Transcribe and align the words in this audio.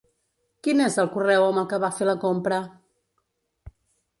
Quin 0.67 0.79
és 0.85 0.95
el 1.03 1.11
correu 1.17 1.45
amb 1.49 1.61
el 1.63 1.67
que 1.73 1.79
va 1.85 1.91
fer 1.99 2.07
la 2.09 2.17
compra? 2.25 2.59